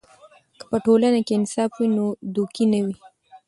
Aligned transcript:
که 0.57 0.63
په 0.71 0.77
ټولنه 0.85 1.19
کې 1.25 1.33
انصاف 1.37 1.71
وي، 1.77 1.87
نو 1.97 2.05
دوکې 2.35 2.65
نه 2.73 2.79
وي. 2.85 2.95